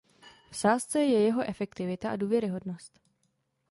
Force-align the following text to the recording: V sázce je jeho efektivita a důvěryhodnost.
V 0.51 0.57
sázce 0.57 0.99
je 0.99 1.19
jeho 1.21 1.49
efektivita 1.49 2.09
a 2.11 2.15
důvěryhodnost. 2.15 2.99